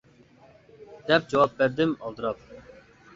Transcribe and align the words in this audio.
-دەپ 1.11 1.27
جاۋاب 1.33 1.53
بەردىم 1.59 1.91
ئالدىراپ. 2.01 2.43